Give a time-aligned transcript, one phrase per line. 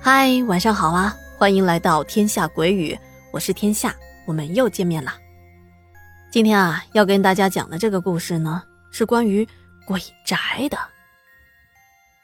[0.00, 1.16] 嗨，晚上好啊！
[1.36, 2.96] 欢迎来到天下鬼语，
[3.32, 3.92] 我是天下，
[4.24, 5.12] 我们又见面了。
[6.30, 8.62] 今天啊，要跟大家讲的这个故事呢，
[8.92, 9.48] 是关于
[9.84, 10.78] 鬼宅的。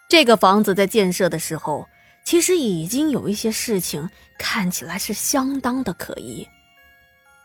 [0.09, 1.89] 这个房子在建设的时候，
[2.29, 4.07] 其实已经有一些事情
[4.39, 6.47] 看起来是相当的可疑。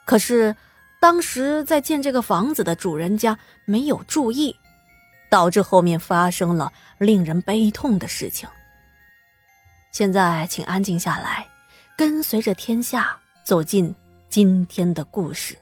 [0.04, 0.54] 可是
[1.00, 4.54] 当时在建这个房子的主人家没有注意，
[5.30, 8.46] 导致后面发生了令人悲痛的事情。
[9.94, 11.48] 现在，请安静下来，
[11.98, 13.96] 跟随着天下走进
[14.28, 15.58] 今天的故事。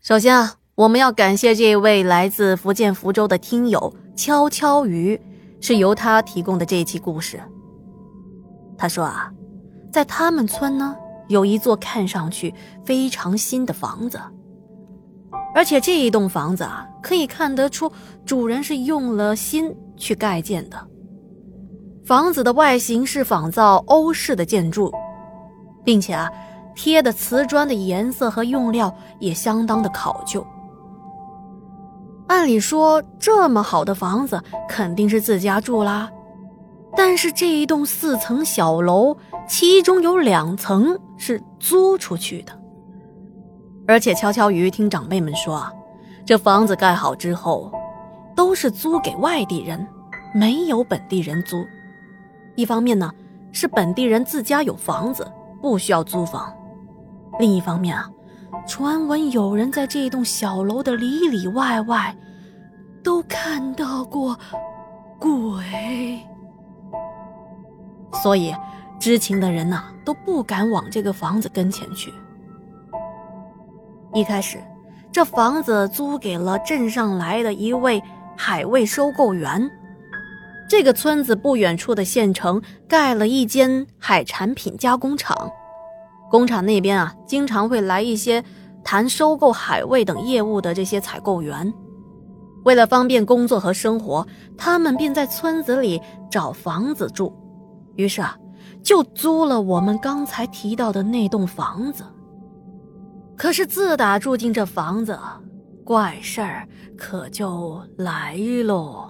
[0.00, 5.18] 首先啊，我们要感谢这位来自福建福州的听友悄悄鱼，
[5.58, 7.40] 是由他提供的这一期故事。
[8.76, 9.32] 他说啊，
[9.90, 10.94] 在他们村呢，
[11.28, 12.52] 有一座看上去
[12.84, 14.20] 非常新的房子，
[15.54, 17.90] 而且这一栋房子啊，可以看得出
[18.26, 19.74] 主人是用了心。
[19.98, 20.76] 去盖建的
[22.04, 24.92] 房子的外形是仿造欧式的建筑，
[25.82, 26.30] 并且啊，
[26.74, 30.46] 贴的瓷砖的颜色和用料也相当的考究。
[32.28, 36.10] 按理说这么好的房子肯定是自家住啦，
[36.96, 39.16] 但是这一栋四层小楼，
[39.48, 42.52] 其中有两层是租出去的。
[43.86, 45.66] 而且悄悄鱼听长辈们说，
[46.24, 47.72] 这房子盖好之后。
[48.36, 49.88] 都是租给外地人，
[50.34, 51.64] 没有本地人租。
[52.54, 53.10] 一方面呢，
[53.50, 55.26] 是本地人自家有房子，
[55.62, 56.52] 不需要租房；
[57.38, 58.10] 另一方面啊，
[58.66, 62.14] 传闻有人在这栋小楼的里里外外
[63.02, 64.36] 都看到过
[65.18, 66.20] 鬼，
[68.22, 68.54] 所以
[68.98, 72.12] 知情的人呐都不敢往这个房子跟前去。
[74.12, 74.58] 一开始，
[75.12, 78.02] 这房子租给了镇上来的一位。
[78.38, 79.70] 海味收购员，
[80.68, 85.50] 这个村子不远处的县城盖了一间海产品加工厂，
[86.30, 88.44] 工厂那边啊，经常会来一些
[88.86, 91.74] 谈收购海味等业务的这些采购员。
[92.62, 94.24] 为了方便工作和生活，
[94.56, 97.34] 他们便在村子里找房子住，
[97.96, 98.38] 于是啊，
[98.84, 102.04] 就租了我们刚才提到的那栋房子。
[103.36, 105.18] 可是自打住进这房子，
[105.84, 109.08] 怪事儿可就来喽。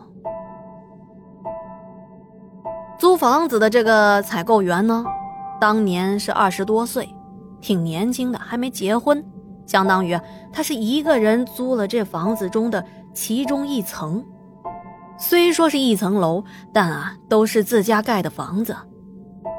[2.99, 5.05] 租房子的这个采购员呢，
[5.61, 7.07] 当年是二十多岁，
[7.61, 9.23] 挺年轻的，还没结婚，
[9.67, 10.19] 相当于
[10.53, 14.25] 他是一个人租了这房子中的其中一层。
[15.19, 18.77] 虽说是一层楼，但啊，都是自家盖的房子。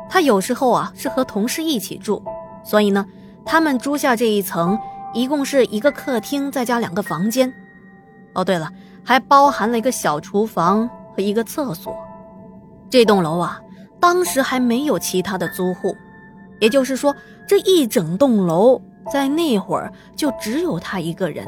[0.09, 2.23] 他有时候啊是和同事一起住，
[2.63, 3.06] 所以呢，
[3.45, 4.78] 他们租下这一层。
[5.13, 7.51] 一共是一个客厅，再加两个房间。
[8.34, 8.69] 哦，对了，
[9.03, 11.95] 还包含了一个小厨房和一个厕所。
[12.89, 13.59] 这栋楼啊，
[14.00, 15.95] 当时还没有其他的租户，
[16.59, 17.16] 也就是说，
[17.47, 18.79] 这一整栋楼
[19.12, 21.45] 在那会儿就只有他一个人。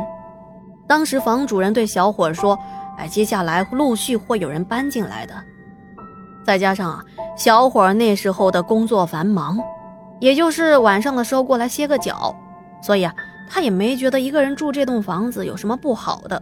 [0.87, 2.57] 当时房主人对小伙说
[2.97, 5.33] ：“哎，接下来陆续会有人搬进来的。”
[6.43, 7.03] 再加上啊，
[7.35, 9.59] 小伙那时候的工作繁忙，
[10.19, 12.35] 也就是晚上的时候过来歇个脚，
[12.81, 13.13] 所以啊。
[13.51, 16.39] 他也没觉得一个人住这栋房子有什么不好的，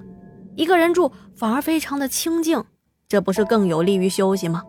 [0.58, 2.62] 一个人住反而非常的清静，
[3.08, 4.62] 这不是更有利于休息吗？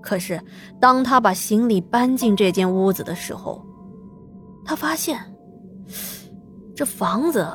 [0.00, 0.40] 可是
[0.80, 3.62] 当他把行李搬进这间屋子的时候，
[4.64, 5.18] 他发现
[6.74, 7.46] 这房子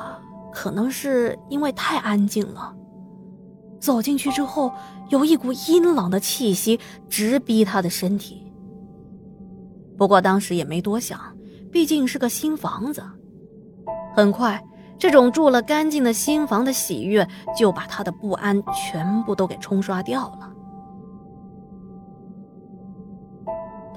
[0.52, 2.74] 可能是因为太安静了，
[3.80, 4.72] 走进去之后
[5.08, 8.52] 有一股阴冷的气息直逼他的身体。
[9.96, 11.20] 不过当时也没多想，
[11.72, 13.02] 毕竟是个新房子。
[14.14, 14.62] 很快，
[14.98, 17.26] 这种住了干净的新房的喜悦
[17.56, 20.47] 就把他的不安全部都给冲刷掉了。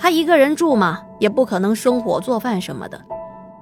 [0.02, 3.00] 他一个人住嘛，也不可能生火做饭什么的。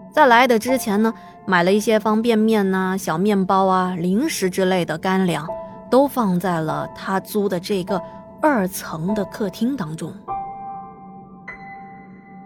[0.09, 1.13] 在来的之前呢，
[1.45, 5.45] 买了一些方便面呐、小面包啊、零食之类的干粮，
[5.91, 8.01] 都放在了他租的这个
[8.41, 10.13] 二层的客厅当中。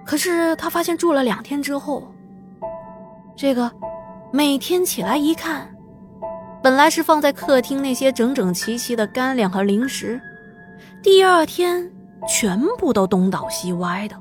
[0.03, 2.11] 可是他发现住了两天之后，
[3.35, 3.71] 这个。
[4.35, 5.69] 每天起来一看，
[6.63, 10.19] 本来是放在客厅那些整整齐齐的干粮和零食，
[11.03, 11.87] 第二天
[12.27, 14.15] 全部都东倒西歪的。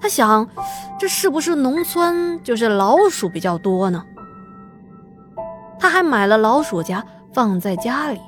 [0.00, 0.48] 他想，
[0.98, 4.04] 这是不是农村就是老鼠比较多呢？
[5.78, 8.20] 他还买了老鼠夹放在家里，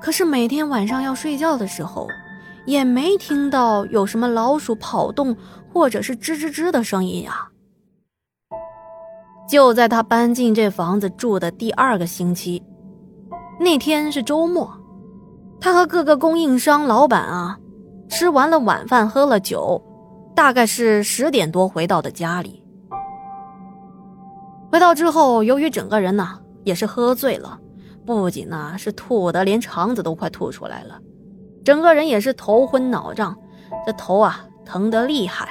[0.00, 2.08] 可是每天晚上要睡觉的时候，
[2.66, 5.36] 也没听到有什么老鼠跑动
[5.72, 7.48] 或者是吱吱吱的声音呀。
[9.48, 12.62] 就在他搬进这房子住的第二个星期，
[13.58, 14.72] 那天是周末，
[15.60, 17.58] 他和各个供应商老板啊，
[18.08, 19.80] 吃完了晚饭，喝了酒，
[20.34, 22.64] 大概是十点多回到的家里。
[24.72, 27.58] 回到之后，由于整个人呢也是喝醉了，
[28.06, 30.98] 不仅呢是吐的连肠子都快吐出来了，
[31.64, 33.36] 整个人也是头昏脑胀，
[33.84, 35.48] 这头啊疼得厉害。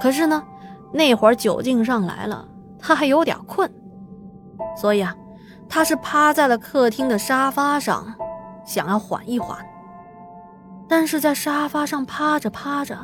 [0.00, 0.42] 可是呢。
[0.90, 3.70] 那会儿酒劲上来了，他还有点困，
[4.74, 5.14] 所以啊，
[5.68, 8.14] 他是趴在了客厅的沙发上，
[8.64, 9.58] 想要缓一缓。
[10.88, 12.96] 但是在沙发上趴着趴着，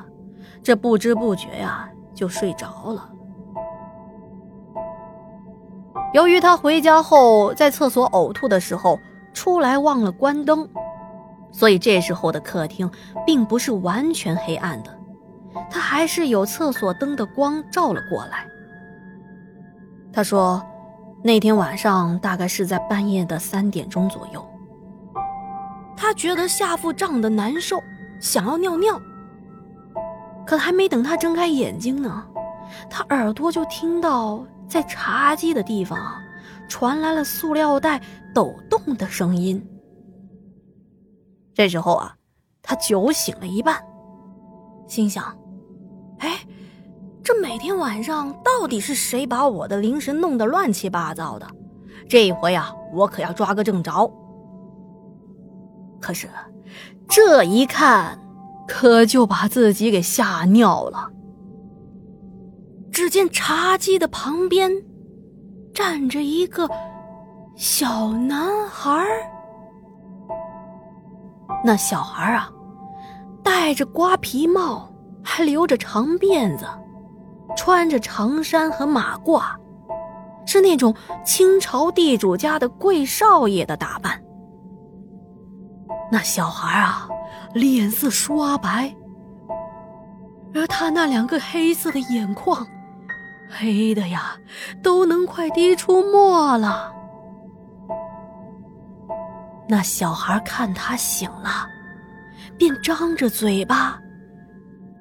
[0.63, 3.11] 这不知不觉呀就睡着了。
[6.15, 8.99] 由于他回家后在厕所呕吐的时候
[9.33, 10.69] 出来忘了关灯，
[11.53, 12.91] 所以这时候的客厅
[13.27, 14.91] 并不是完全黑暗的。
[15.71, 18.47] 他还是有厕所灯的光照了过来。
[20.13, 20.65] 他说，
[21.27, 24.47] 那天晚上大概是在半夜的三点钟左右，
[25.97, 27.83] 他觉得下腹胀得难受，
[28.21, 29.01] 想要尿尿。
[30.47, 32.27] 可还没等他睁开眼睛呢，
[32.91, 35.99] 他耳朵就听到在茶几的地方
[36.69, 37.99] 传来了塑料袋
[38.35, 39.67] 抖动的声音。
[41.55, 42.15] 这时候啊，
[42.61, 43.83] 他酒醒了一半，
[44.87, 45.25] 心想。
[46.19, 46.41] 哎，
[47.25, 51.47] 这每天晚上到底是谁把我的零食弄得乱七八糟的？
[52.07, 54.13] 这一回啊，我可要抓个正着。
[56.01, 56.29] 可是，
[57.09, 58.19] 这一看，
[58.69, 61.11] 可就把自己给吓尿了。
[62.93, 64.71] 只见茶几的旁边
[65.73, 66.69] 站着一个
[67.57, 69.03] 小男孩
[71.65, 72.53] 那小孩啊，
[73.43, 74.91] 戴着瓜皮帽。
[75.27, 76.67] 还留着长辫子，
[77.57, 79.43] 穿着长衫和马褂，
[80.47, 80.95] 是那种
[81.25, 84.21] 清朝地主家的贵少爷的打扮。
[86.11, 87.09] 那小孩啊，
[87.55, 88.95] 脸色刷白，
[90.55, 92.67] 而他那两个黑色的眼眶，
[93.51, 94.37] 黑的呀，
[94.83, 96.93] 都能快滴出墨了。
[99.69, 101.67] 那小孩看他醒了，
[102.59, 103.99] 便张着嘴巴。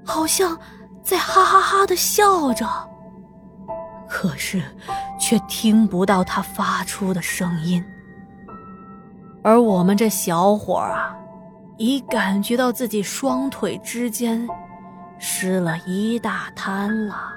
[0.05, 0.57] 好像
[1.03, 2.65] 在哈哈哈的笑着，
[4.07, 4.63] 可是
[5.19, 7.83] 却听不到他发出的声音。
[9.43, 11.13] 而我们这小伙啊，
[11.77, 14.47] 已感觉到自己双腿之间
[15.19, 17.33] 湿了一大滩了。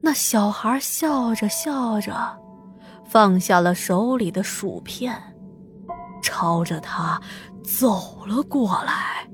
[0.00, 2.14] 那小孩笑着笑着，
[3.04, 5.20] 放下了手里的薯片，
[6.22, 7.20] 朝着他
[7.64, 9.28] 走了过来。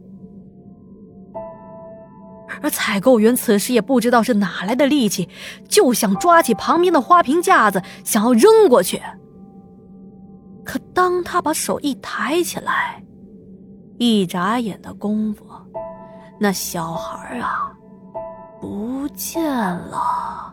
[2.63, 5.29] 而采购员此时也不知道是哪来的力气，
[5.69, 9.01] 就想抓起旁边的花瓶架子，想要扔过去。
[10.65, 13.03] 可当他把手一抬起来，
[13.99, 15.45] 一眨眼的功夫，
[16.41, 17.73] 那小孩啊，
[18.61, 20.53] 不见了。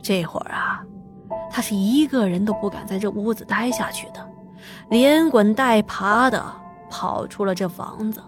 [0.00, 0.82] 这会儿啊，
[1.50, 4.30] 他是一个人都不敢在这屋子待下去的，
[4.88, 6.44] 连滚带爬的
[6.88, 8.22] 跑出了这房子。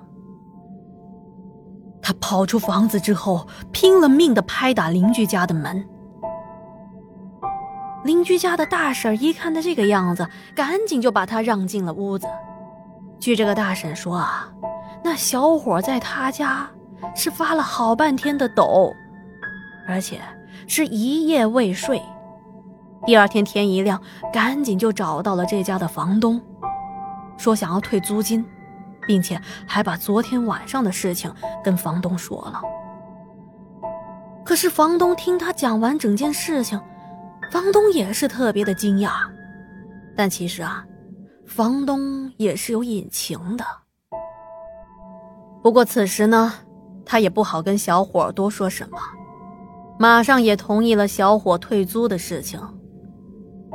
[2.07, 5.83] 他跑出房子之后，拼了命的拍打邻居家的门。
[8.05, 12.27] 邻居家的大婶一看他这个样子，赶紧就把他让进了屋子。
[13.19, 14.53] 据这个大婶说啊，
[15.03, 16.69] 那小伙在他家
[17.15, 18.93] 是发了好半天的抖，
[19.89, 20.21] 而且
[20.67, 22.03] 是一夜未睡。
[23.07, 23.99] 第二天天一亮，
[24.31, 26.39] 赶紧就找到了这家的房东，
[27.39, 28.45] 说想要退租金。
[29.07, 31.33] 并且还把昨天晚上的事情
[31.63, 32.61] 跟房东说了。
[34.45, 36.81] 可是房东听他讲完整件事情，
[37.51, 39.11] 房东也是特别的惊讶。
[40.17, 40.85] 但其实啊，
[41.47, 43.65] 房东也是有隐情的。
[45.63, 46.53] 不过此时呢，
[47.07, 48.99] 他也不好跟小伙多说什么，
[49.99, 52.61] 马上也同意了小伙退租的事情。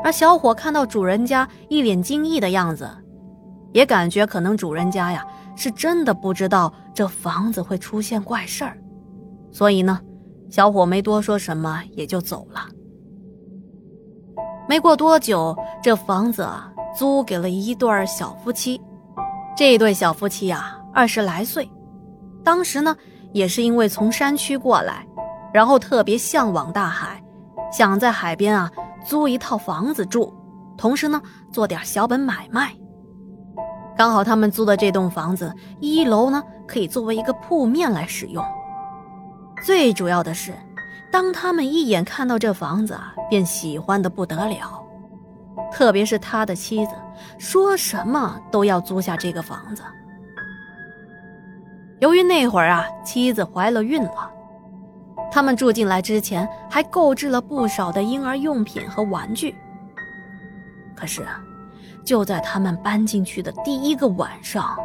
[0.04, 2.90] 而小伙看到主人家一脸惊异的样子。
[3.72, 8.78] 也感觉可能主人家呀是真的不知道这房子会出现怪事儿，
[9.52, 10.00] 所以呢，
[10.50, 12.62] 小伙没多说什么也就走了。
[14.68, 18.80] 没过多久，这房子啊租给了一对小夫妻。
[19.56, 21.70] 这对小夫妻呀二十来岁，
[22.44, 22.96] 当时呢
[23.34, 25.06] 也是因为从山区过来，
[25.54, 27.22] 然后特别向往大海，
[27.72, 28.72] 想在海边啊
[29.04, 30.34] 租一套房子住，
[30.78, 31.22] 同时呢
[31.52, 32.74] 做点小本买卖。
[34.00, 38.42] 刚好他们租的这栋房子一楼呢可以作为一个铺面来使用。
[39.62, 40.54] 最主要的是，
[41.12, 44.82] 当他们一眼看到这房子啊，便喜欢的不得了。
[45.70, 46.94] 特别是他的妻子，
[47.38, 49.84] 说什么都要租下这个房子。
[52.00, 54.32] 由于那会儿啊，妻子怀了孕了，
[55.30, 59.54] 他们住进来之前还购置了不少的婴儿用品和玩具。
[60.96, 61.28] 可是，
[62.06, 64.78] 就在他们搬进去的第一个晚上，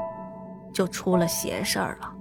[0.72, 2.12] 就出了邪事儿了。